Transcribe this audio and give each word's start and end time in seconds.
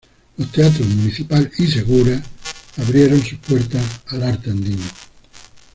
Los 0.37 0.51
teatros 0.51 0.87
Municipal 0.87 1.51
y 1.59 1.67
Segura 1.67 2.19
abrieron 2.77 3.21
sus 3.23 3.37
puertas 3.37 3.85
al 4.07 4.23
arte 4.23 4.49
andino. 4.49 4.81